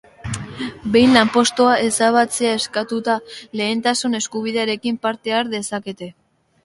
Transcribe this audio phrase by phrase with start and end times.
[0.93, 3.17] Behin lanpostua ezabatzea eskatuta,
[3.61, 6.11] lehentasun eskubidearekin parte har dezakete.